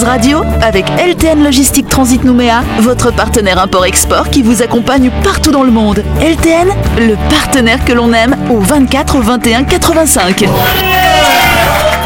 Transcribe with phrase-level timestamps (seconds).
[0.00, 5.62] Buzz Radio avec LTN Logistique Transit Nouméa, votre partenaire import-export qui vous accompagne partout dans
[5.62, 6.02] le monde.
[6.22, 6.68] LTN,
[6.98, 10.44] le partenaire que l'on aime au 24 21 85.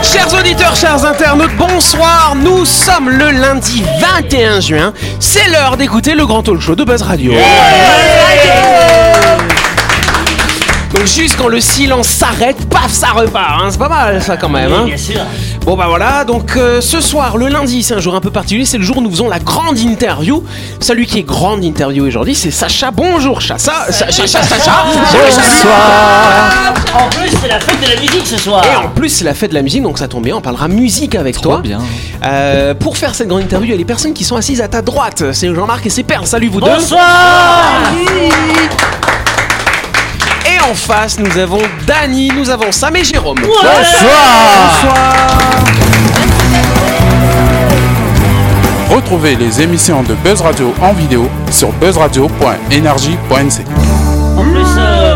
[0.02, 2.34] Chers auditeurs, chers internautes, bonsoir.
[2.37, 4.92] Nous sommes le lundi 21 juin.
[5.20, 7.33] C'est l'heure d'écouter le grand talk show de Buzz Radio.
[10.95, 13.63] Donc juste quand le silence s'arrête, paf, ça repart.
[13.63, 13.67] hein.
[13.71, 14.73] C'est pas mal ça quand même.
[14.73, 14.85] hein.
[14.87, 15.21] bien sûr.
[15.65, 18.65] Bon bah voilà, donc euh, ce soir, le lundi, c'est un jour un peu particulier,
[18.65, 20.45] c'est le jour où nous faisons la grande interview.
[20.80, 22.91] Celui qui est grande interview aujourd'hui, c'est Sacha.
[22.93, 23.59] Bonjour Chacha.
[23.91, 24.73] Sa- Chacha, Sacha.
[24.93, 26.75] Bonsoir.
[26.95, 28.63] En plus, c'est la fête de la musique ce soir.
[28.65, 30.69] Et en plus, c'est la fête de la musique, donc ça tombe bien, on parlera
[30.69, 31.61] musique avec toi.
[31.61, 31.80] bien.
[32.24, 34.69] Euh, pour faire cette grande interview, il y a les personnes qui sont assises à
[34.69, 35.24] ta droite.
[35.33, 36.27] C'est Jean-Marc et c'est Perle.
[36.27, 36.71] Salut vous deux.
[36.71, 37.02] Bonsoir.
[40.70, 43.38] En face, nous avons Dany, nous avons Sam et Jérôme.
[48.90, 53.65] Retrouvez les émissions de Buzz Radio en vidéo sur buzzradio.energie.nc.
[54.37, 55.15] En plus, euh,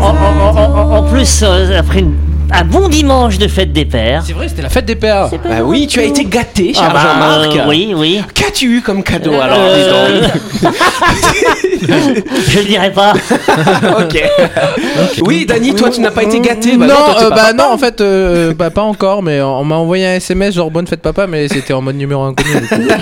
[0.00, 2.14] en, en- en- en- en plus euh, après une-
[2.52, 4.22] un bon dimanche de fête des pères.
[4.24, 5.28] C'est vrai, c'était la fête des pères.
[5.44, 7.56] Bah oui, tu as été gâté, cher Ah bah, Jean-Marc.
[7.56, 8.20] euh, oui, oui.
[8.34, 10.72] Qu'as-tu eu comme cadeau alors Euh, dis donc
[12.48, 13.12] Je le dirai pas.
[13.98, 14.22] Ok.
[15.24, 16.76] Oui, Dany, toi, tu n'as pas été gâté.
[16.76, 19.64] Bah non, toi, euh, pas bah non, en fait, euh, bah pas encore, mais on
[19.64, 22.50] m'a envoyé un SMS genre bonne fête papa, mais c'était en mode numéro inconnu.
[22.60, 22.74] du coup.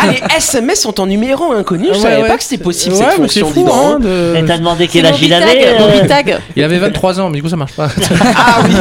[0.00, 1.86] Ah, les SMS sont en numéro inconnu.
[1.88, 2.28] Je Ouais, savais ouais.
[2.28, 3.66] pas que c'était possible ouais, cette mais c'est fonction.
[3.66, 5.66] fou, hein, de- Elle t'a demandé quel âge il avait.
[5.80, 6.38] euh, bitag.
[6.56, 7.88] Il avait 23 ans, mais du coup ça marche pas.
[8.36, 8.74] Ah oui,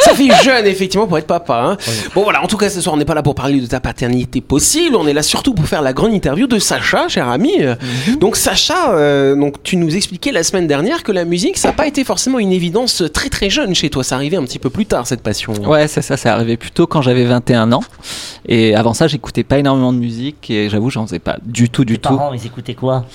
[0.00, 1.60] ça fait jeune effectivement pour être papa.
[1.64, 1.76] hein.
[2.14, 3.80] Bon voilà, en tout cas ce soir on n'est pas là pour parler de ta
[3.80, 7.52] paternité possible, on est là surtout pour faire la grande interview de Sacha, cher ami.
[7.58, 8.16] Mhm.
[8.18, 8.53] Donc Sacha,
[8.90, 12.04] euh, donc tu nous expliquais la semaine dernière que la musique ça n'a pas été
[12.04, 15.06] forcément une évidence très très jeune chez toi, ça arrivait un petit peu plus tard
[15.06, 15.52] cette passion.
[15.66, 17.82] Ouais, c'est ça, c'est arrivé plutôt quand j'avais 21 ans.
[18.46, 21.84] Et avant ça, j'écoutais pas énormément de musique et j'avoue, j'en faisais pas du tout,
[21.84, 22.16] du Tes tout.
[22.16, 23.06] parents, ils écoutaient quoi?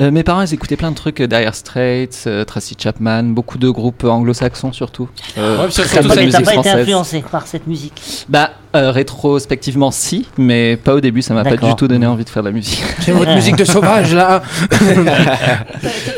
[0.00, 3.58] Euh, mes parents, ils écoutaient plein de trucs, euh, Dire Straits, euh, Tracy Chapman, beaucoup
[3.58, 5.08] de groupes anglo-saxons surtout.
[5.36, 5.68] Euh, Ouais,
[6.16, 8.00] Mais musique t'as pas été influencé par cette musique.
[8.28, 12.24] Bah, euh, rétrospectivement, si, mais pas au début, ça m'a pas du tout donné envie
[12.24, 12.82] de faire de la musique.
[13.00, 14.42] C'est votre musique de sauvage là.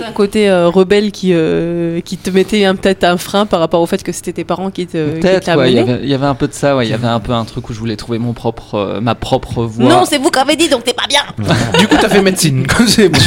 [0.07, 3.87] un côté euh, rebelle qui, euh, qui te mettait peut-être un frein par rapport au
[3.87, 6.27] fait que c'était tes parents qui te Peut-être, ouais, il y avait- il y avait
[6.27, 7.97] un peu de ça, ouais, il y avait un peu un truc où je voulais
[7.97, 9.89] trouver mon propre, euh, ma propre voix.
[9.89, 11.23] Non, c'est vous qui avez dit, donc t'es pas bien.
[11.79, 12.67] du coup t'as fait médecine.
[12.87, 13.19] c'est bon.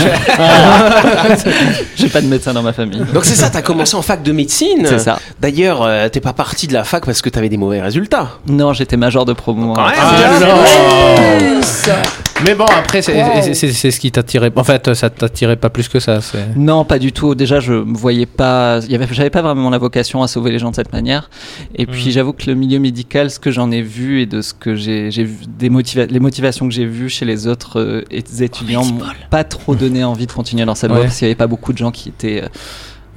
[1.96, 3.02] J'ai pas de médecin dans ma famille.
[3.14, 4.86] Donc c'est ça, t'as commencé en fac de médecine.
[4.86, 5.20] C'est ça.
[5.40, 8.30] D'ailleurs, euh, t'es pas parti de la fac parce que t'avais des mauvais résultats.
[8.48, 9.74] Non, j'étais major de promo.
[9.74, 10.48] Quand même, Ah, bien.
[10.48, 12.02] non.
[12.46, 14.52] Mais bon après c'est c'est ce qui t'attirait.
[14.56, 16.20] En fait ça t'attirait pas plus que ça.
[16.20, 17.36] c'est- Non, pas du tout.
[17.36, 18.80] Déjà, je me voyais pas.
[18.84, 21.30] Il y avait, j'avais pas vraiment la vocation à sauver les gens de cette manière.
[21.76, 24.54] Et puis, j'avoue que le milieu médical, ce que j'en ai vu et de ce
[24.54, 28.84] que j'ai, vu, des motiva- les motivations que j'ai vues chez les autres euh, étudiants,
[28.84, 29.00] m'ont
[29.30, 31.06] pas trop donné envie de continuer dans cette voie Ouais.
[31.06, 32.44] parce qu'il y avait pas beaucoup de gens qui étaient.
[32.44, 32.48] euh,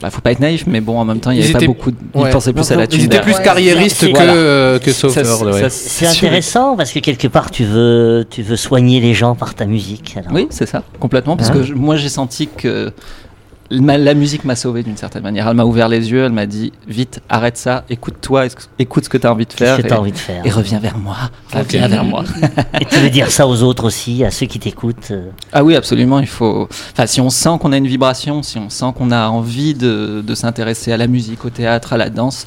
[0.01, 1.67] bah, faut pas être naïf, mais bon, en même temps, il y Ils avait pas
[1.67, 1.91] beaucoup.
[1.91, 2.31] de- Ils ouais.
[2.31, 3.05] pensaient plus à la Ils thune.
[3.05, 4.35] étaient plus carriéristes c'est- que, voilà.
[4.35, 5.43] euh, que sauveurs.
[5.43, 5.71] ouais.
[5.71, 9.65] C'est intéressant parce que quelque part tu veux, tu veux soigner les gens par ta
[9.65, 10.15] musique.
[10.19, 10.33] alors.
[10.33, 11.37] Oui, c'est ça, complètement.
[11.37, 12.93] Parce Hein que je- moi, j'ai senti que
[13.71, 15.49] la musique m'a sauvé d'une certaine manière.
[15.49, 18.47] Elle m'a ouvert les yeux, elle m'a dit vite, arrête ça, écoute-toi,
[18.79, 19.77] écoute ce que tu as envie de Qu'est-ce faire.
[19.77, 21.17] que tu as et- envie de faire Et reviens vers moi.
[21.53, 22.25] Reviens vers moi.
[22.81, 25.11] Et tu veux dire ça aux autres aussi, à ceux qui t'écoutent.
[25.11, 25.31] euh.
[25.53, 26.21] Ah oui, absolument.
[26.21, 26.69] Il faut.
[26.93, 30.23] Enfin, si on sent qu'on a une vibration, si on sent qu'on a envie de,
[30.27, 32.47] de s'intéresser à la musique, au théâtre, à la danse,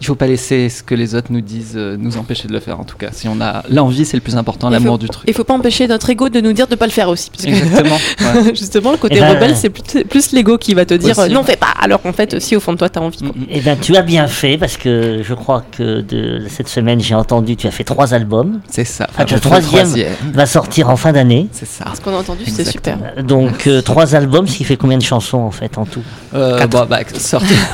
[0.00, 2.60] il faut pas laisser ce que les autres nous disent euh, nous empêcher de le
[2.60, 2.78] faire.
[2.78, 5.24] En tout cas, si on a l'envie, c'est le plus important, l'amour du truc.
[5.26, 7.30] Il faut pas empêcher notre ego de nous dire de pas le faire aussi.
[7.30, 7.96] Parce que Exactement.
[8.44, 8.54] ouais.
[8.54, 11.30] justement, le côté Eh ben, rebelle, c'est plus, plus l'ego qui va te dire Aussi.
[11.30, 11.72] euh, non, fais pas.
[11.80, 13.18] Alors qu'en fait, si au fond de toi, t'as envie.
[13.18, 13.30] quoi.
[13.50, 17.14] Eh bien, tu as bien fait parce que je crois que de cette semaine, j'ai
[17.14, 18.60] entendu, tu as fait trois albums.
[18.70, 19.06] C'est ça.
[19.08, 19.88] Ah, Enfin, le le troisième
[20.34, 21.48] va sortir en fin d'année.
[21.52, 21.84] C'est ça.
[21.94, 22.98] Ce qu'on a entendu, c'est super.
[23.16, 26.02] Euh, Donc, euh, trois albums, ce qui fait combien de chansons en fait en tout
[26.34, 27.54] Euh, bon, bah, sorti.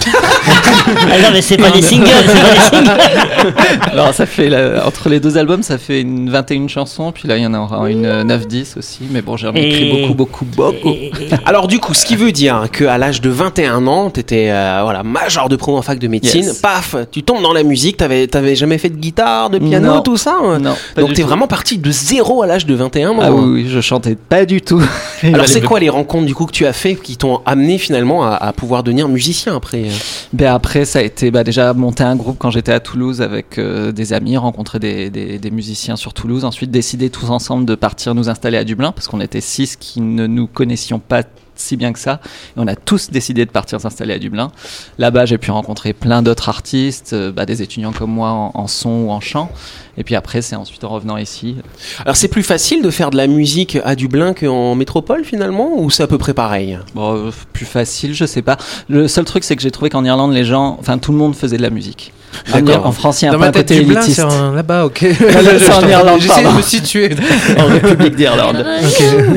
[0.47, 3.55] Ah non, mais c'est pas des singles, c'est pas des singles.
[3.93, 4.51] Alors, ça fait
[4.85, 7.13] entre les deux albums, ça fait une 21 chansons.
[7.13, 9.01] Puis là, il y en aura une euh, 9-10 aussi.
[9.11, 10.91] Mais bon, j'ai écrit beaucoup, beaucoup, beaucoup.
[10.91, 11.11] Et-
[11.47, 15.03] Alors du coup, ce qui veut dire qu'à l'âge de 21 ans, t'étais euh, voilà
[15.03, 16.45] major de promo en fac de médecine.
[16.45, 16.59] Yes.
[16.61, 17.97] Paf, tu tombes dans la musique.
[17.97, 20.01] T'avais t'avais jamais fait de guitare, de piano, Non.
[20.03, 20.37] tout ça.
[20.43, 23.17] hein Non, Donc t'es vraiment parti de zéro à l'âge de 21 ans.
[23.21, 24.83] Ah oui, oui, je chantais pas du tout.
[25.23, 28.25] Alors c'est quoi les rencontres du coup que tu as fait qui t'ont amené finalement
[28.25, 29.91] à, à pouvoir devenir musicien après euh?
[30.33, 33.59] Ben après, ça a été bah, déjà monter un groupe quand j'étais à Toulouse avec
[33.59, 36.45] euh, des amis, rencontrer des, des- des musiciens sur Toulouse.
[36.45, 40.01] Ensuite, décider tous ensemble de partir nous installer à Dublin parce qu'on était six qui
[40.01, 41.23] ne nous connaissions pas
[41.57, 42.21] si bien que ça.
[42.57, 44.51] Et on a tous décidé de partir s'installer à Dublin.
[44.99, 48.67] Là-bas, j'ai pu rencontrer plein d'autres artistes, euh, bah, des étudiants comme moi en, en
[48.67, 49.51] son ou en chant.
[49.97, 51.57] Et puis après, c'est ensuite en revenant ici.
[52.01, 55.91] Alors c'est plus facile de faire de la musique à Dublin qu'en métropole finalement ou
[55.91, 56.79] c'est à peu près pareil?
[56.95, 58.57] Bon, euh, plus facile, je sais pas.
[58.89, 61.35] Le seul truc, c'est que j'ai trouvé qu'en Irlande, les gens, enfin, tout le monde
[61.35, 62.13] faisait de la musique.
[62.53, 62.87] En, D'accord.
[62.87, 64.27] en France, il y a un Dans peu ma tête, côté Dublin, élitiste.
[64.29, 64.99] c'est là-bas, ok.
[65.19, 67.11] c'est en Irlande, J'essaie de me situer.
[67.59, 68.65] en République d'Irlande.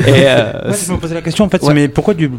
[0.06, 1.68] Et euh, Ouais, je me posais la question en fait, Ouais.
[1.68, 2.30] c'est, mais pourquoi, du,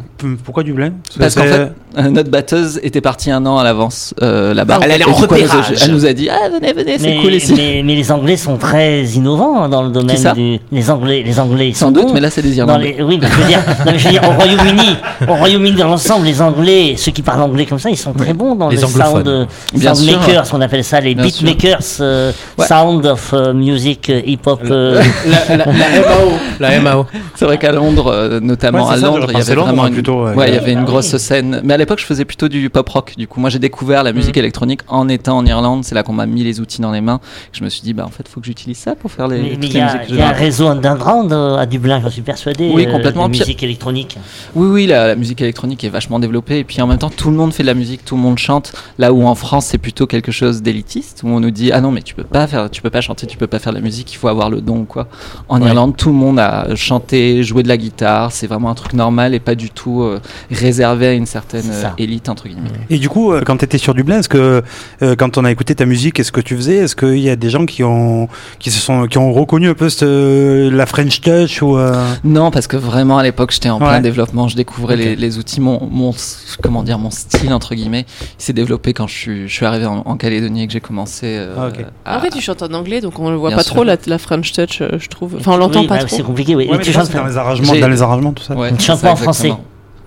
[0.44, 4.54] pourquoi Dublin Parce qu'en fait, euh, notre batteuse était partie un an à l'avance euh,
[4.54, 4.80] là-bas.
[4.84, 5.84] Elle allait en du coup, elle nous a- repérage.
[5.84, 7.54] Elle nous a dit Ah, venez, venez, c'est cool ici.
[7.56, 10.60] mais, mais les Anglais sont très innovants hein, dans le domaine ça du.
[10.72, 12.14] Les Anglais, les Anglais ils sont Sans doute, bons.
[12.14, 12.96] mais là, c'est des Irlandais.
[12.98, 14.96] les- oui, mais je veux dire, non, je veux dire, au Royaume-Uni,
[15.28, 18.34] au Royaume-Uni dans l'ensemble, les Anglais, ceux qui parlent anglais comme ça, ils sont très
[18.34, 20.20] bons dans Les sound, euh, Bien sound sûr.
[20.20, 22.66] makers, on appelle ça les Bien beatmakers, euh, Ouais.
[22.68, 24.62] sound of euh, music, euh, hip-hop.
[24.70, 26.32] euh, La, la, la MAO.
[26.60, 27.06] La MAO.
[27.36, 29.94] C'est vrai qu'à Londres, notamment Ouais, à ça, Londres, il y avait Londres, vraiment une,
[29.94, 30.34] plutôt, ouais.
[30.36, 31.62] ouais, il y avait une grosse scène.
[31.64, 33.14] Mais à l'époque, je faisais plutôt du pop rock.
[33.18, 35.84] Du coup, moi, j'ai découvert la musique électronique en étant en Irlande.
[35.86, 37.20] C'est là qu'on m'a mis les outils dans les mains.
[37.54, 39.58] Je me suis dit, bah, en fait, faut que j'utilise ça pour faire les, mais
[39.62, 42.10] il y a, musiques que il je y a un réseau underground à Dublin, j'en
[42.10, 42.72] suis persuadé.
[42.74, 43.26] Oui, euh, complètement.
[43.28, 44.18] De Puis- musique électronique.
[44.56, 46.60] Oui, oui, la, la musique électronique est vachement développée.
[46.60, 48.38] Et puis en même temps, tout le monde fait de la musique, tout le monde
[48.38, 48.74] chante.
[48.98, 51.92] Là où en France, c'est plutôt quelque chose d'élitiste, où on nous dit ah non,
[51.92, 53.84] mais tu peux pas faire, tu peux pas chanter, tu peux pas faire de la
[53.84, 55.08] musique, il faut avoir le don, quoi.
[55.48, 55.68] En Ouais.
[55.68, 58.32] Irlande, tout le monde a chanté, joué de la guitare.
[58.32, 60.20] C'est vraiment un truc normal et pas du tout euh,
[60.52, 62.70] réservé à une certaine euh, élite entre guillemets.
[62.90, 64.64] Et du coup, euh, quand tu étais sur Dublin, est-ce que
[65.02, 67.36] euh, quand on a écouté ta musique, est-ce que tu faisais, est-ce qu'il y a
[67.36, 68.28] des gens qui ont
[68.60, 71.78] qui se sont qui ont reconnu un peu cette, euh, la French touch ou
[72.24, 73.88] Non, parce que vraiment à l'époque j'étais en Ouais.
[73.88, 76.14] plein développement, je découvrais les, les outils, mon, mon
[76.62, 78.06] comment dire, mon style entre guillemets,
[78.40, 80.80] il s'est développé quand je suis, je suis arrivé en, en Calédonie et que j'ai
[80.80, 81.26] commencé.
[81.26, 81.86] euh, Ah, ok.
[82.06, 83.74] à- Après, tu chantes en anglais, donc on ne voit Bien pas sûr.
[83.74, 85.36] trop la, la French touch, euh, je trouve.
[85.40, 86.16] Enfin, on l'entend Oui, pas bah, trop.
[86.16, 86.66] C'est compliqué, oui.
[86.68, 88.56] Ouais, Et mais tu chantes dans les arrangements, dans les arrangements, tout ça.
[88.56, 89.52] Ouais, Tu chantes pas en français.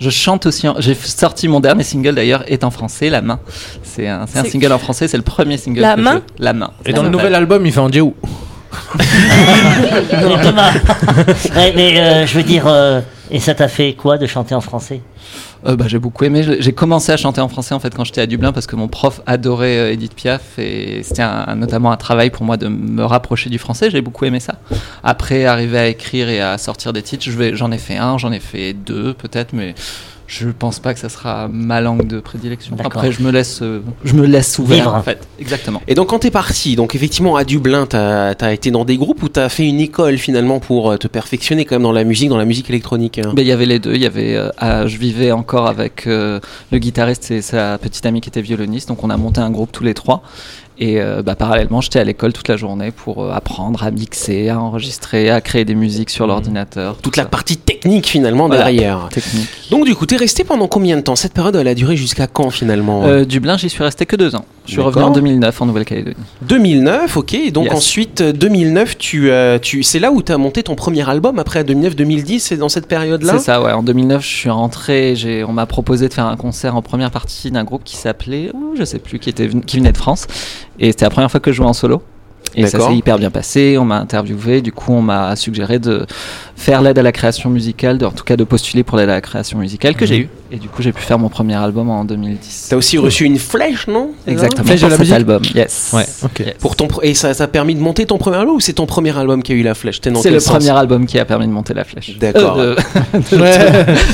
[0.00, 0.66] Je chante aussi.
[0.68, 3.38] en- J'ai sorti mon dernier single d'ailleurs est en français, La Main.
[3.82, 5.80] C'est un, un single en français, c'est le premier single.
[5.80, 6.70] La que Main je- La Main.
[6.84, 8.12] Et dans le nouvel album, il fait en Jéhu.
[8.98, 10.72] Mais Thomas,
[11.56, 13.00] ouais, mais euh, je veux dire, euh,
[13.32, 15.00] et ça t'a fait quoi de chanter en français?
[15.66, 16.44] Euh, bah, j'ai beaucoup aimé.
[16.60, 18.88] J'ai commencé à chanter en français en fait quand j'étais à Dublin parce que mon
[18.88, 21.24] prof adorait euh, Edith Piaf et c'était
[21.56, 23.90] notamment un travail pour moi de me rapprocher du français.
[23.90, 24.56] J'ai beaucoup aimé ça.
[25.02, 28.40] Après, arriver à écrire et à sortir des titres, j'en ai fait un, j'en ai
[28.40, 29.74] fait deux peut-être, mais
[30.32, 32.74] je pense pas que ça sera ma langue de prédilection.
[32.82, 34.94] Après, je me laisse, euh, je me laisse ouvert Vivre.
[34.94, 35.28] en fait.
[35.38, 35.82] Exactement.
[35.88, 39.22] Et donc quand t'es parti, donc effectivement à Dublin, t'as as été dans des groupes
[39.22, 42.30] ou t'as fait une école finalement pour euh, te perfectionner quand même dans la musique,
[42.30, 43.32] dans la musique électronique hein?
[43.34, 43.94] Ben, il y avait les deux.
[43.94, 46.40] Il y avait, euh, je vivais encore avec euh,
[46.70, 49.70] le guitariste et sa petite amie qui était violoniste, donc on a monté un groupe
[49.70, 50.22] tous les trois.
[50.78, 54.48] Et euh, bah, parallèlement, j'étais à l'école toute la journée pour euh, apprendre à mixer,
[54.48, 56.94] à enregistrer, à créer des musiques sur l'ordinateur.
[56.96, 57.28] Toute tout la ça.
[57.28, 58.64] partie technique finalement Voilà.
[58.64, 59.08] derrière.
[59.10, 59.48] technique.
[59.70, 61.14] Donc du coup, t'es resté pendant combien de temps?
[61.16, 63.04] Cette période, elle a duré jusqu'à quand finalement?
[63.04, 64.44] Euh, Dublin, j'y suis resté que deux ans.
[64.66, 66.16] Je suis revenu en 2009 en Nouvelle-Calédonie.
[66.42, 67.34] 2009, ok.
[67.34, 67.74] Et donc Yes.
[67.74, 71.38] ensuite, euh, 2009, tu, euh, tu, c'est là où tu as monté ton premier album
[71.38, 73.72] après 2009-2010, c'est dans cette période-là C'est ça, ouais.
[73.72, 75.14] En 2009, je suis rentré.
[75.16, 78.50] J'ai, on m'a proposé de faire un concert en première partie d'un groupe qui s'appelait,
[78.54, 80.26] oh, je sais plus, qui était qui venait de France.
[80.78, 82.02] Et c'était la première fois que je jouais en solo.
[82.54, 83.78] Et ça s'est hyper bien passé.
[83.78, 84.60] On m'a interviewé.
[84.60, 86.06] Du coup, on m'a suggéré de
[86.62, 89.14] faire l'aide à la création musicale, de- en tout cas de postuler pour l'aide à
[89.14, 90.28] la création musicale que j'ai eu.
[90.52, 92.66] Et du coup, j'ai pu faire mon premier album en 2010.
[92.70, 94.10] T'as aussi reçu une flèche, non?
[94.26, 94.64] Ça Exactement.
[94.66, 95.42] Flèche de la cet musique album.
[95.54, 95.90] Yes.
[95.92, 96.38] Ouais, ok.
[96.40, 96.54] Yes.
[96.60, 99.16] Pour ton, et ça t'a permis de monter ton premier album ou c'est ton premier
[99.16, 99.98] album qui a eu la flèche?
[100.02, 100.52] C'est le sens?
[100.58, 102.16] premier album qui a permis de monter la flèche.
[102.18, 102.58] D'accord.
[102.58, 102.74] Euh,
[103.32, 103.38] de-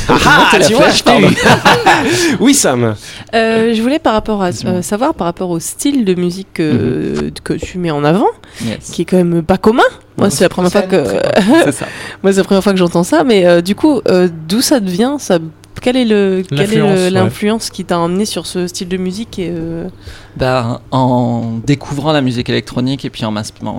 [0.09, 1.05] Ah, monter la tu vois, flèche,
[2.41, 2.95] oui, Sam.
[3.35, 7.31] Euh, je voulais par rapport à, euh, savoir par rapport au style de musique que,
[7.45, 8.27] que tu mets en avant,
[8.65, 8.91] Yes.
[8.93, 9.83] qui est quand même pas commun.
[10.19, 10.97] Moi, c'est la première fois que
[12.23, 13.25] moi c'est la première fois que j'entends ça.
[13.25, 15.39] Mais euh, du coup, euh, d'où ça devient ça
[15.81, 17.11] quel est le quelle est L'influence, le- ouais.
[17.11, 19.87] l'influence qui t'a emmené sur ce style de musique et, euh,
[20.37, 23.31] Bah, en découvrant la musique électronique et puis en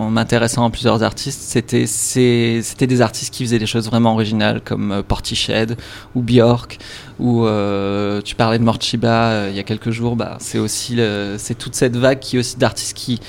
[0.10, 5.75] m'intéressant à plusieurs artistes, c'était des artistes qui faisaient des choses vraiment originales comme Portiched
[6.15, 6.77] ou Björk
[7.19, 10.15] ou euh, tu parlais de Morchiba euh, il y a quelques jours.
[10.15, 10.98] Bah, c'est aussi
[11.38, 13.19] c'est toute cette vague qui aussi d'artistes qui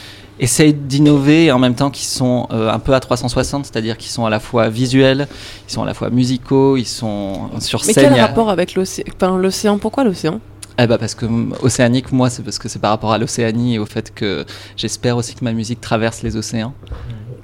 [0.40, 4.24] essayent d'innover en même temps qui sont euh, un peu à 360, c'est-à-dire qui sont
[4.26, 5.28] à la fois visuels,
[5.68, 8.04] ils sont à la fois musicaux, ils sont sur Mais scène.
[8.08, 10.40] quel y a- rapport avec l'océan enfin, pourquoi l'océan?
[10.82, 11.26] Eh bah parce que
[11.62, 14.46] océanique, moi, c'est parce que c'est par rapport à l'Océanie et au fait que
[14.78, 16.72] j'espère aussi que ma musique traverse les océans.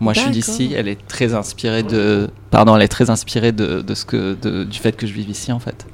[0.01, 0.73] Moi, je suis d'ici.
[0.75, 4.65] Elle est très inspirée de, pardon, elle est très inspirée de, de ce que, de-
[4.65, 5.87] du fait que je vive ici, en fait.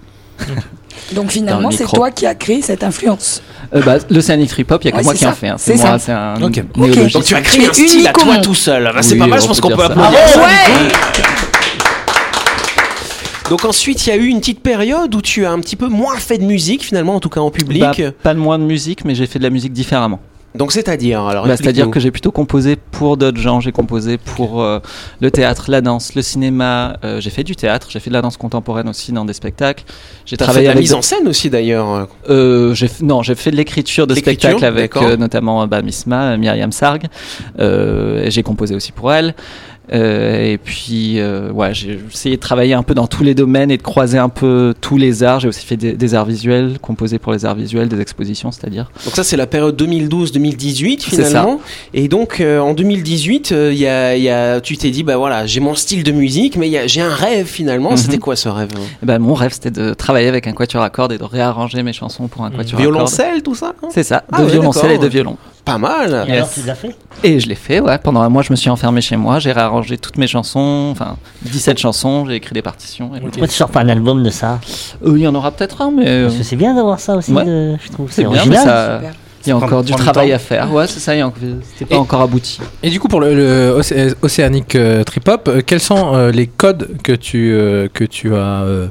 [1.13, 3.43] Donc finalement, le c'est toi qui as créé cette influence.
[3.75, 5.35] Euh, bah, l'Oceanic Trip Hop, il y a que Ouais, moi qui en ça.
[5.35, 5.49] fais.
[5.49, 5.57] hein.
[5.59, 6.63] C'est moi, c'est un Ok.
[6.77, 7.11] néologisme.
[7.19, 8.85] Donc tu as créé un style à toi tout seul.
[8.95, 10.11] Bah, c'est Oui, pas mal, je pense qu'on peut applaudir.
[10.37, 10.93] Ouais
[13.51, 15.89] Donc ensuite, il y a eu une petite période où tu as un petit peu
[15.89, 17.83] moins fait de musique finalement, en tout cas en public.
[17.83, 20.21] Bah, pas de moins de musique, mais j'ai fait de la musique différemment.
[20.55, 23.61] Donc c'est-à-dire alors Bah, C'est-à-dire que j'ai plutôt composé pour d'autres gens.
[23.61, 24.81] J'ai composé pour euh,
[25.21, 26.99] le théâtre, la danse, le cinéma.
[27.05, 29.85] euh, j'ai fait du théâtre, j'ai fait de la danse contemporaine aussi dans des spectacles.
[30.27, 32.09] J'ai fait travaillé de la avec mise en scène aussi d'ailleurs.
[32.29, 37.07] Euh, non, j'ai fait de l'écriture de spectacles avec notamment bah, Misma, Myriam Sarg.
[37.59, 39.35] J'ai composé aussi pour elle.
[39.93, 43.71] Euh, et puis, euh, ouais, j'ai essayé de travailler un peu dans tous les domaines
[43.71, 45.41] et de croiser un peu tous les arts.
[45.41, 48.91] J'ai aussi fait des, des arts visuels, composé pour les arts visuels, des expositions, c'est-à-dire.
[49.05, 51.61] Donc ça c'est la période 2012-2018 C'est finalement.
[51.95, 55.03] Et donc euh, en 2018, euh, il y a, il y a, tu t'es dit
[55.03, 57.91] bah voilà j'ai mon style de musique, mais j'ai un rêve finalement.
[57.93, 57.97] Mhm.
[57.97, 58.81] C'était quoi ce rêve hein?
[59.03, 61.83] Eh ben, mon rêve, c'était de travailler avec un quatuor à cordes et de réarranger
[61.83, 62.95] mes chansons pour un quatuor à cordes.
[62.95, 63.89] Violoncelle tout ça hein?
[63.93, 65.37] C'est ça, Ah de ouais, violoncelle et de violon.
[65.65, 66.25] Pas mal.
[66.29, 67.97] Et alors, tu l'as fait Et je l'ai fait, ouais.
[67.99, 71.17] Pendant un mois, je me suis enfermé chez moi, j'ai réarrangé toutes mes chansons, enfin
[71.43, 73.15] 17 chansons, j'ai écrit des partitions.
[73.15, 74.59] Et Pourquoi tu sors pas un album de ça
[75.07, 77.15] Euh, il y en aura peut-être un, mais euh, Parce que c'est bien d'avoir ça
[77.15, 77.45] aussi, Ouais.
[77.45, 78.09] de- je trouve.
[78.11, 78.65] c'est C'est bien, mais original.
[78.65, 79.13] ça, Super.
[79.45, 80.35] il y a encore du travail temps.
[80.35, 80.73] à faire.
[80.73, 81.39] Ouais, c'est ça, il y a encore-
[81.73, 82.59] c'était pas Et- encore abouti.
[82.83, 86.33] Et du coup, pour le, le Océ- Océanic euh, Trip Hop, euh, quels sont euh,
[86.33, 88.89] les codes que tu, euh, que tu as euh,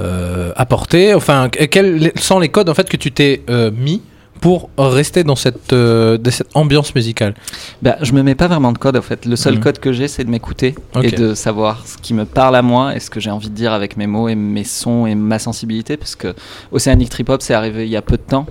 [0.00, 1.14] euh, apportés?
[1.14, 4.02] Enfin, que- quels sont les codes en fait que tu t'es euh, mis
[4.42, 7.32] pour rester dans cette, euh, de cette ambiance musicale
[7.80, 9.24] Bah, je me mets pas vraiment de code en fait.
[9.24, 9.60] Le seul Mhm.
[9.60, 12.94] code que j'ai, c'est de m'écouter et de savoir ce qui me parle à moi
[12.94, 15.38] et ce que j'ai envie de dire avec mes mots et mes sons et ma
[15.38, 15.96] sensibilité.
[15.96, 16.34] Parce que
[16.72, 18.46] Oceanic Trip Hop, c'est arrivé il y a peu de temps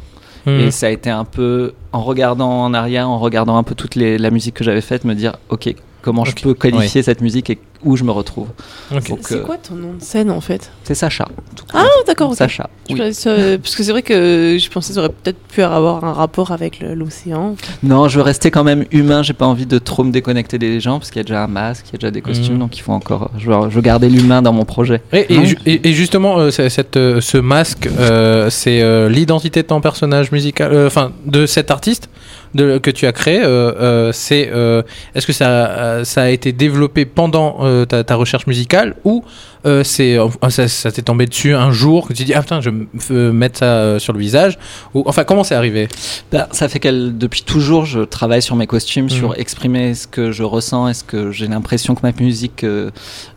[0.48, 0.60] Mhm.
[0.62, 3.94] et ça a été un peu en regardant en arrière, en regardant un peu toute
[3.96, 7.50] les, la musique que j'avais faite, me dire ok, comment je peux qualifier cette musique
[7.52, 8.48] et où je me retrouve.
[8.90, 10.72] C'est euh, quoi ton nom de scène en fait?
[10.84, 11.28] C'est Sacha.
[11.74, 12.36] Ah d'accord.
[12.36, 12.70] Sacha.
[12.90, 13.00] Oui.
[13.00, 16.12] euh, parce que c'est vrai que je pensais que ça aurait peut-être pu avoir un
[16.14, 17.56] rapport avec l'océan.
[17.84, 19.24] Non, je veux rester quand même humain.
[19.24, 21.48] J'ai pas envie de trop me déconnecter des gens parce qu'il y a déjà un
[21.48, 22.60] masque, il y a déjà des costumes, Mhm.
[22.60, 23.32] donc il faut encore.
[23.38, 25.02] Je veux, je veux garder l'humain dans mon projet.
[25.14, 25.46] Et, et Non.
[25.46, 29.80] ju- et- et justement, euh, cette, euh, ce masque, euh, c'est euh, l'identité de ton
[29.82, 32.10] personnage musical, euh, enfin de cet artiste
[32.54, 33.40] de, que tu as créé.
[33.42, 34.82] euh, euh, c'est euh,
[35.16, 39.24] est-ce que ça, euh, ça a été développé pendant euh, ta, ta recherche musicale ou
[39.66, 42.62] euh, c'est euh, ça, ça t'est tombé dessus un jour que tu dis ah putain
[42.62, 44.58] je vais euh, mettre ça euh, sur le visage
[44.94, 45.88] ou enfin comment c'est arrivé?
[46.32, 49.10] Bah, ça fait que depuis toujours, je travaille sur mes costumes, Mhm.
[49.10, 52.90] sur exprimer ce que je ressens et ce que j'ai l'impression que ma musique euh,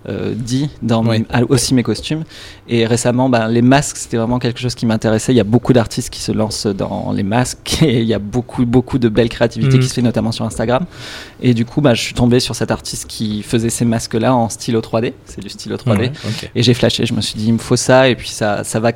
[0.09, 2.25] euh, dit dans mes- ah, aussi mes costumes.
[2.69, 5.33] Et récemment, bah, les masques, c'était vraiment quelque chose qui m'intéressait.
[5.33, 8.19] Il y a beaucoup d'artistes qui se lancent dans les masques et il y a
[8.19, 9.83] beaucoup, beaucoup de belle créativité Mhm.
[9.83, 10.85] qui se fait notamment sur Instagram.
[11.43, 14.49] Et du coup, bah, je suis tombé sur cet artiste qui faisait ces masques-là en
[14.49, 15.12] stylo 3D.
[15.26, 15.99] C'est du stylo 3D.
[15.99, 16.12] Ouais,
[16.54, 18.80] Et j'ai flashé, je me suis dit, il me faut ça, et puis ça, ça
[18.80, 18.92] va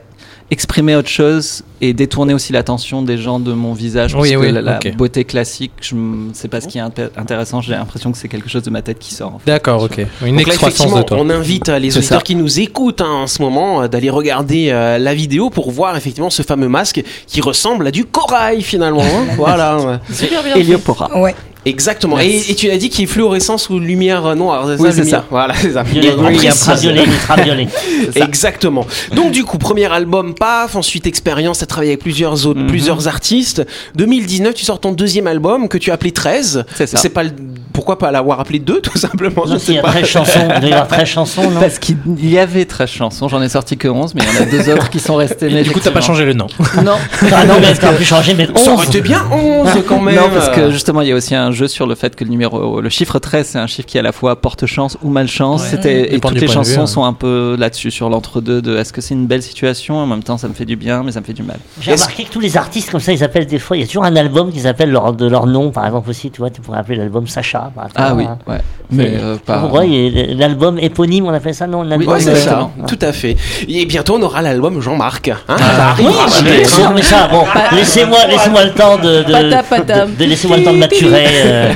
[0.50, 4.14] exprimer autre chose et détourner aussi l'attention des gens de mon visage.
[4.14, 7.10] Oui, parce que oui, la, beauté classique, je m- c'est pas ce qui est inté-
[7.18, 9.34] intéressant, j'ai l'impression que c'est quelque chose de ma tête qui sort.
[9.34, 9.50] en fait.
[9.50, 10.00] D'accord, ok.
[10.25, 11.18] Une excroissance de toi.
[11.20, 12.25] on invite euh, les auditeurs ça.
[12.25, 15.94] qui nous écoutent hein, en ce moment euh, d'aller regarder euh, la vidéo pour voir
[15.98, 19.02] effectivement ce fameux masque qui ressemble à du corail finalement.
[19.04, 19.26] hein.
[19.37, 20.00] voilà.
[20.10, 20.54] Super bien.
[20.54, 20.60] fait.
[20.60, 21.18] Héliopora.
[21.18, 21.34] Ouais.
[21.68, 22.18] Exactement.
[22.18, 24.64] Et, et tu as dit qu'il est fluorescence ou lumière euh, noire.
[24.76, 25.25] C'est Oui, ça, c'est ça.
[25.30, 25.82] Voilà, c'est ça.
[25.82, 27.68] Violet, ultraviolet, ultraviolet.
[28.14, 28.87] Exactement.
[29.14, 32.66] Donc du coup, premier album, paf, ensuite expérience, tu as travaillé avec plusieurs autres, Mhm.
[32.68, 33.64] plusieurs artistes.
[33.94, 36.64] 2019, tu sors ton deuxième album que tu as appelé 13.
[36.75, 36.96] C'est ça.
[36.98, 37.30] C'est pas le-
[37.78, 39.90] pourquoi pas l'avoir appelé 2 tout simplement, je sais il y a pas.
[39.90, 41.97] 13 chansons, il doit y avoir 13 chansons, non Parce qu'il
[42.28, 44.73] y avait 13 chansons, j'en ai sorti que 11, mais il y en a deux
[44.75, 45.49] autres qui sont restées.
[45.49, 46.49] mais Du coup, t'as pas changé le nom.
[46.85, 46.94] Non,
[47.32, 50.16] Ah non, mais t'aurais pu changer, mais Ça aurait 11 été bien 11 quand même.
[50.16, 52.30] Non, parce que justement, il y a aussi un jeu sur le fait que le
[52.30, 55.62] numéro, le chiffre 13, c'est un chiffre qui à la fois porte chance ou malchance.
[55.62, 55.68] Ouais.
[55.70, 56.87] C'était, et toutes les vue, chansons hein.
[56.88, 60.25] sont un peu là-dessus, sur l'entre-deux de est-ce que c'est une belle situation, en même
[60.25, 61.58] temps ça me fait du bien, mais ça me fait du mal.
[61.80, 63.87] J'ai remarqué que tous les artistes comme ça, ils appellent des fois, il y a
[63.87, 66.61] toujours un album qu'ils appellent leur, de leur nom, par exemple aussi, tu vois, tu
[66.61, 67.67] pourrais appeler l'album Sacha.
[67.68, 68.38] Exemple, Ah oui, hein.
[68.46, 68.58] ouais.
[68.90, 69.70] Mais euh, pas.
[70.34, 73.37] L'album éponyme, on appelle ça, non l'album, Ouais, c'est ça, tout à fait.
[73.68, 75.28] Et bientôt, on aura l'album Jean-Marc.
[75.28, 75.94] Hein Ah.
[75.98, 76.04] Oui,
[76.66, 76.92] sûr, hein.
[76.94, 80.06] mais ça, bon, laissez-moi laissez-moi le temps de, de, Pata, pata.
[80.06, 81.26] de, de laissez-moi le temps de maturer.
[81.44, 81.72] euh.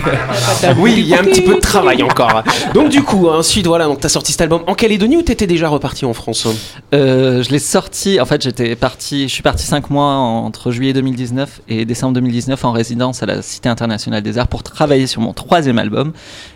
[0.79, 2.43] Oui, il y a un petit peu de travail encore.
[2.75, 5.69] Donc du coup, ensuite, voilà, donc t'as sorti cet album en Calédonie ou t'étais déjà
[5.69, 6.47] reparti en France?
[6.95, 8.21] Euh, je l'ai sorti.
[8.21, 9.29] En fait, j'étais parti.
[9.29, 13.43] Je suis parti cinq mois entre juillet 2019 et décembre 2019 en résidence à la
[13.43, 16.15] Cité internationale des arts pour travailler sur mon troisième album.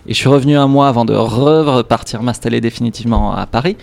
[0.08, 3.76] Et je suis revenu un mois avant de repartir m'installer définitivement à Paris.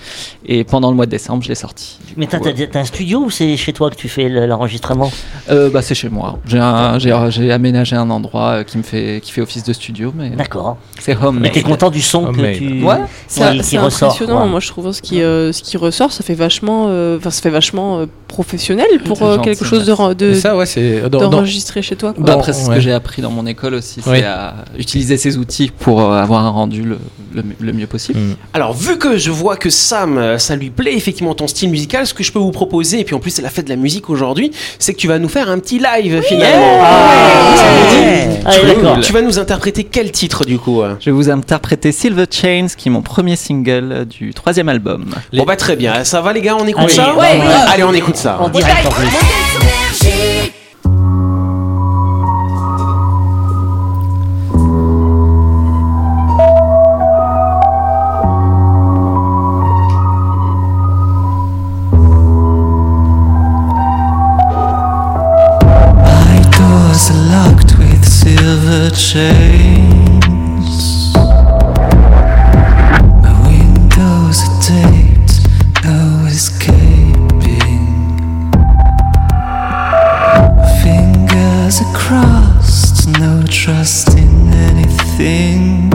[0.46, 2.00] Et pendant le mois de décembre, je l'ai sorti.
[2.16, 2.40] Mais t'as,
[2.80, 5.12] un studio ou c'est chez toi que tu fais l'enregistrement?
[5.50, 6.40] Euh, bah c'est chez moi.
[6.46, 10.32] J'ai, aménagé un endroit euh, qui me fait qui fait office de studio, mais.
[10.32, 10.78] D'accord.
[11.00, 11.40] C'est home.
[11.42, 12.84] Mais t'es content du son que tu.
[12.84, 12.98] Ouais.
[13.28, 13.44] C'est,
[13.78, 14.48] impressionnant.
[14.48, 17.50] Moi, je trouve ce qui euh, ce qui ressort, ça fait vachement, euh, ça fait
[17.50, 20.66] vachement professionnel pour quelque chose de, de ça ouais
[21.10, 22.14] d'enregistrer chez toi.
[22.14, 22.30] Quoi.
[22.32, 25.72] Après, c'est ce que j'ai appris dans mon école aussi, c'est à utiliser ces outils
[25.72, 26.98] pour avoir un rendu le,
[27.60, 28.20] le, mieux possible.
[28.20, 28.36] Mm.
[28.54, 32.06] Alors, vu que je vois que Sam, euh, ça lui plaît effectivement ton style musical,
[32.06, 33.76] ce que je peux vous proposer, et puis en plus c'est la fête de la
[33.76, 36.80] musique aujourd'hui, c'est que tu vas nous faire un petit live finalement.
[38.46, 38.52] Ah,
[39.02, 42.68] tu vas nous interpréter quel titre du coup euh Je vais vous interpréter Silver Chains,
[42.78, 45.06] qui est mon premier single euh, du troisième album.
[45.34, 47.16] Bon bah très bien, ça va les gars, on écoute ça.
[47.72, 48.40] Allez, on écoute ça.
[69.14, 71.14] chains.
[73.22, 75.46] My windows are taped,
[75.86, 77.86] no escaping.
[80.82, 85.93] Fingers are crossed, no trust in anything.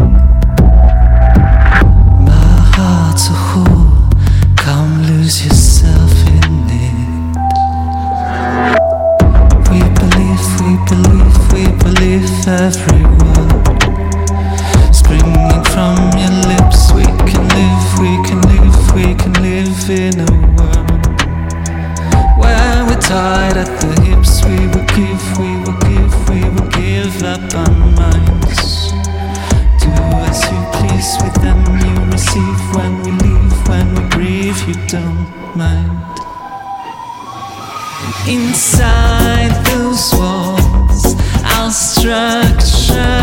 [38.29, 41.17] Inside those walls,
[41.57, 43.18] our structure.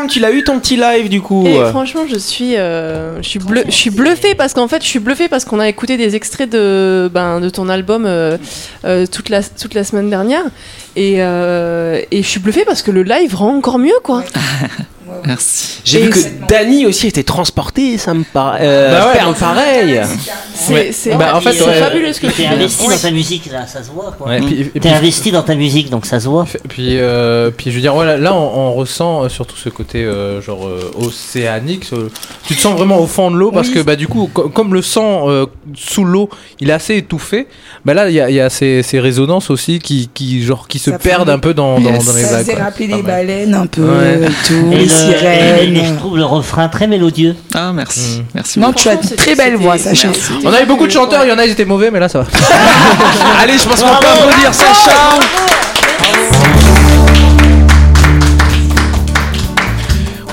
[0.00, 1.46] Sam, tu l'as eu ton petit live du coup.
[1.46, 4.88] Et franchement, je suis, euh, je suis, bleu, je suis bluffé parce qu'en fait, je
[4.88, 8.38] suis bluffé parce qu'on a écouté des extraits de, ben, de ton album euh,
[8.84, 10.44] euh, toute la toute la semaine dernière
[10.96, 14.24] et, euh, et je suis bluffé parce que le live rend encore mieux quoi.
[15.30, 15.80] Merci.
[15.84, 18.58] J'ai vu que Dany aussi était transporté, ça me paraît.
[18.62, 20.00] Euh, Bah ouais, pareil.
[20.54, 20.90] C'est Ouais.
[20.92, 21.74] c'est Bah, en fait, c'est ouais.
[21.80, 22.48] fabuleux ce que tu T'es fais.
[22.48, 22.94] investi Ouais.
[22.94, 24.14] dans ta musique, là, ça se voit.
[24.26, 24.40] Ouais,
[24.80, 26.44] T'es investi dans ta musique, donc ça se voit.
[26.68, 28.38] Puis, euh, puis je veux dire, voilà, là, on,
[28.68, 31.84] on ressent euh, surtout ce côté euh, genre euh, océanique.
[31.84, 32.08] ce-
[32.46, 34.74] tu te sens vraiment au fond de l'eau parce que bah du coup, co- comme
[34.74, 36.28] le sang euh, sous l'eau,
[36.60, 37.46] il est assez étouffé.
[37.84, 40.66] Bah là, il y a, il y a ces, ces résonances aussi qui, qui genre
[40.68, 42.56] qui se Ça perdent un- peu dans, dans, dans les Ça vagues.
[42.56, 43.02] Pas les mal.
[43.02, 44.72] baleines un peu et tout,
[45.22, 47.36] Et, je trouve le refrain très mélodieux.
[47.54, 48.22] Ah, merci.
[48.34, 48.80] Merci Non, beaucoup.
[48.80, 50.08] tu as une très belle voix, Sacha.
[50.08, 50.32] Merci.
[50.44, 52.08] On a eu beaucoup de chanteurs, il y en a ils étaient mauvais, mais là
[52.08, 52.26] ça va.
[53.42, 55.18] Allez, je pense qu'on peut applaudir Sacha.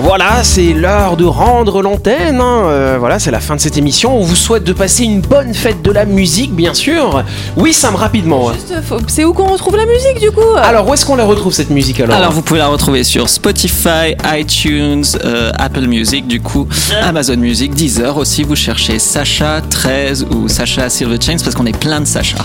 [0.07, 2.39] Voilà, c'est l'heure de rendre l'antenne.
[2.39, 2.61] hein.
[2.67, 4.17] Euh, voilà, c'est la fin de cette émission.
[4.17, 7.23] On vous souhaite de passer une bonne fête de la musique, bien sûr.
[7.57, 8.53] Oui, Sam, rapidement.
[8.53, 11.25] Juste, faut- C'est où qu'on retrouve la musique du coup Alors, où est-ce qu'on la
[11.25, 16.25] retrouve cette musique alors Alors vous pouvez la retrouver sur Spotify, iTunes, euh, Apple Music,
[16.25, 16.67] du coup
[17.03, 18.43] Amazon Music, Deezer aussi.
[18.43, 22.37] Vous cherchez Sacha 13 ou Sacha Silver Chains parce qu'on est plein de Sacha.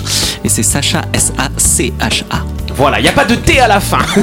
[0.44, 2.38] Et c'est Sacha S-A-C-H-A.
[2.74, 3.98] Voilà, il n'y a pas de T à la fin.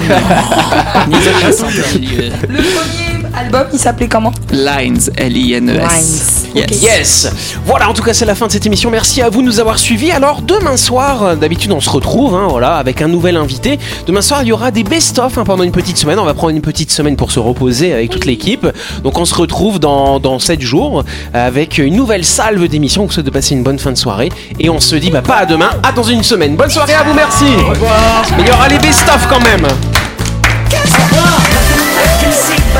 [2.49, 3.08] Le premier
[3.39, 4.33] album, il s'appelait comment?
[4.51, 6.47] Lines, L-I-N-E-S.
[6.53, 6.67] Lines.
[6.71, 7.31] Yes.
[7.65, 8.91] Voilà, en tout cas, c'est la fin de cette émission.
[8.91, 10.11] Merci à vous de nous avoir suivis.
[10.11, 13.79] Alors, demain soir, euh, d'habitude, on se retrouve hein, voilà, avec un nouvel invité.
[14.07, 16.19] Demain soir, il y aura des best-of hein, pendant une petite semaine.
[16.19, 18.67] On va prendre une petite semaine pour se reposer avec toute l'équipe.
[19.03, 23.03] Donc, on se retrouve dans, dans 7 jours avec une nouvelle salve d'émissions.
[23.03, 24.29] On vous souhaite de passer une bonne fin de soirée.
[24.59, 26.55] Et on se dit, bah, pas à demain, à dans une semaine.
[26.55, 29.65] Bonne soirée à vous, merci Au revoir Il y aura les best-of quand même